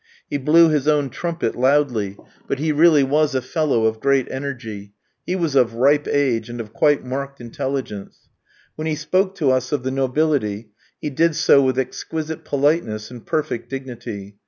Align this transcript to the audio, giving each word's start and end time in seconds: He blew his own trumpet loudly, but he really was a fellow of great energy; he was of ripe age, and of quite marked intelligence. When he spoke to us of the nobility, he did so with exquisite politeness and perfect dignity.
He 0.27 0.39
blew 0.39 0.69
his 0.69 0.87
own 0.87 1.11
trumpet 1.11 1.55
loudly, 1.55 2.17
but 2.47 2.57
he 2.57 2.71
really 2.71 3.03
was 3.03 3.35
a 3.35 3.39
fellow 3.43 3.85
of 3.85 3.99
great 3.99 4.27
energy; 4.31 4.93
he 5.27 5.35
was 5.35 5.53
of 5.53 5.75
ripe 5.75 6.07
age, 6.07 6.49
and 6.49 6.59
of 6.59 6.73
quite 6.73 7.05
marked 7.05 7.39
intelligence. 7.39 8.27
When 8.75 8.87
he 8.87 8.95
spoke 8.95 9.35
to 9.35 9.51
us 9.51 9.71
of 9.71 9.83
the 9.83 9.91
nobility, 9.91 10.71
he 10.99 11.11
did 11.11 11.35
so 11.35 11.61
with 11.61 11.77
exquisite 11.77 12.43
politeness 12.43 13.11
and 13.11 13.23
perfect 13.23 13.69
dignity. 13.69 14.37